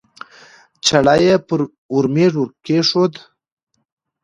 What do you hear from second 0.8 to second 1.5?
چړه یې